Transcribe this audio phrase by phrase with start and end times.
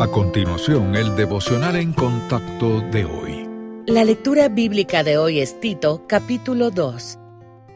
[0.00, 3.48] A continuación, el devocional en contacto de hoy.
[3.88, 7.18] La lectura bíblica de hoy es Tito, capítulo 2.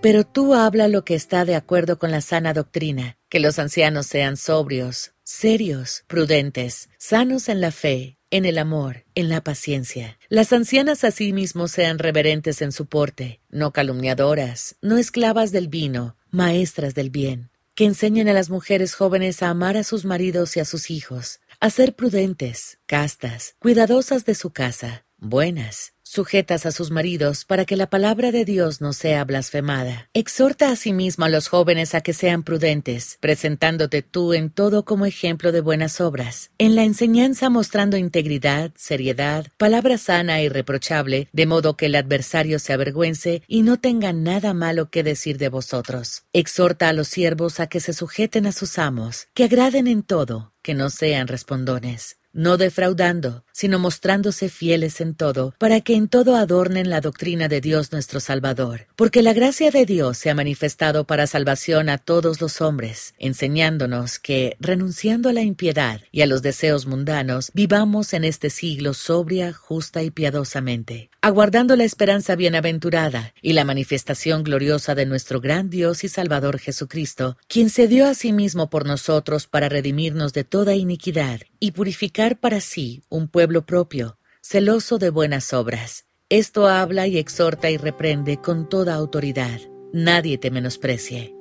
[0.00, 4.06] Pero tú habla lo que está de acuerdo con la sana doctrina, que los ancianos
[4.06, 10.16] sean sobrios, serios, prudentes, sanos en la fe, en el amor, en la paciencia.
[10.28, 16.94] Las ancianas asimismo sean reverentes en su porte, no calumniadoras, no esclavas del vino, maestras
[16.94, 20.64] del bien que enseñen a las mujeres jóvenes a amar a sus maridos y a
[20.64, 27.46] sus hijos, a ser prudentes, castas, cuidadosas de su casa, buenas, sujetas a sus maridos
[27.46, 30.10] para que la palabra de Dios no sea blasfemada.
[30.12, 35.52] Exhorta asimismo a los jóvenes a que sean prudentes, presentándote tú en todo como ejemplo
[35.52, 41.78] de buenas obras, en la enseñanza mostrando integridad, seriedad, palabra sana y reprochable, de modo
[41.78, 46.24] que el adversario se avergüence y no tenga nada malo que decir de vosotros.
[46.34, 50.52] Exhorta a los siervos a que se sujeten a sus amos, que agraden en todo,
[50.60, 56.36] que no sean respondones no defraudando, sino mostrándose fieles en todo, para que en todo
[56.36, 58.86] adornen la doctrina de Dios nuestro Salvador.
[58.96, 64.18] Porque la gracia de Dios se ha manifestado para salvación a todos los hombres, enseñándonos
[64.18, 69.52] que, renunciando a la impiedad y a los deseos mundanos, vivamos en este siglo sobria,
[69.52, 76.04] justa y piadosamente, aguardando la esperanza bienaventurada y la manifestación gloriosa de nuestro gran Dios
[76.04, 80.74] y Salvador Jesucristo, quien se dio a sí mismo por nosotros para redimirnos de toda
[80.74, 86.06] iniquidad y purificar para sí un pueblo propio, celoso de buenas obras.
[86.28, 89.60] Esto habla y exhorta y reprende con toda autoridad.
[89.92, 91.36] Nadie te menosprecie.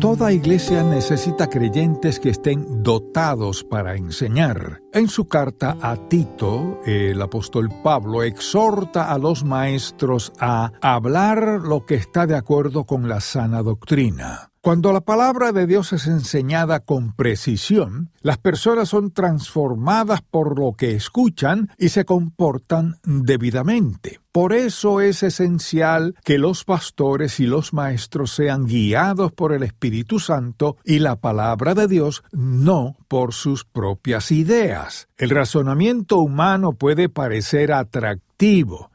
[0.00, 4.80] Toda iglesia necesita creyentes que estén dotados para enseñar.
[4.92, 11.86] En su carta a Tito, el apóstol Pablo exhorta a los maestros a hablar lo
[11.86, 14.50] que está de acuerdo con la sana doctrina.
[14.64, 20.72] Cuando la palabra de Dios es enseñada con precisión, las personas son transformadas por lo
[20.72, 24.20] que escuchan y se comportan debidamente.
[24.32, 30.18] Por eso es esencial que los pastores y los maestros sean guiados por el Espíritu
[30.18, 35.08] Santo y la palabra de Dios, no por sus propias ideas.
[35.18, 38.23] El razonamiento humano puede parecer atractivo,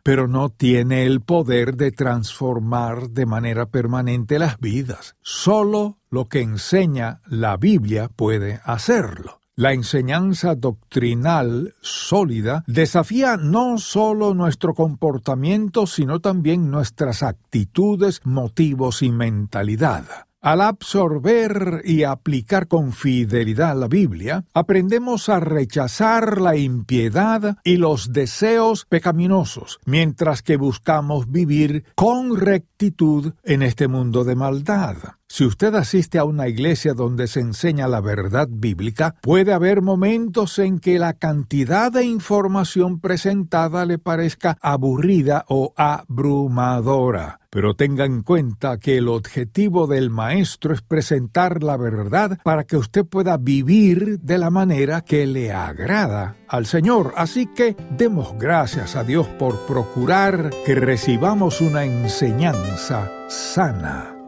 [0.03, 5.15] pero no tiene el poder de transformar de manera permanente las vidas.
[5.21, 9.39] Solo lo que enseña la Biblia puede hacerlo.
[9.55, 19.11] La enseñanza doctrinal sólida desafía no solo nuestro comportamiento, sino también nuestras actitudes, motivos y
[19.11, 20.05] mentalidad.
[20.41, 28.13] Al absorber y aplicar con fidelidad la Biblia, aprendemos a rechazar la impiedad y los
[28.13, 34.95] deseos pecaminosos, mientras que buscamos vivir con rectitud en este mundo de maldad.
[35.27, 40.57] Si usted asiste a una iglesia donde se enseña la verdad bíblica, puede haber momentos
[40.57, 47.38] en que la cantidad de información presentada le parezca aburrida o abrumadora.
[47.49, 52.77] Pero tenga en cuenta que el objetivo del maestro es presentar la verdad para que
[52.77, 57.13] usted pueda vivir de la manera que le agrada al Señor.
[57.15, 64.18] Así que demos gracias a Dios por procurar que recibamos una enseñanza sana.